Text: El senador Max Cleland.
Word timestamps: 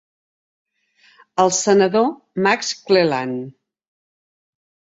El 1.43 1.53
senador 1.59 2.09
Max 2.47 2.73
Cleland. 2.89 3.47